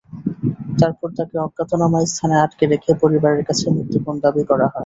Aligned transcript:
তারপর 0.79 1.07
তাঁকে 1.17 1.35
অজ্ঞাতনামা 1.45 1.99
স্থানে 2.05 2.35
আটকে 2.39 2.65
রেখে 2.67 2.91
পরিবারে 3.01 3.41
কাছে 3.49 3.65
মুক্তিপণ 3.75 4.15
দাবি 4.23 4.43
করা 4.49 4.67
হয়। 4.67 4.79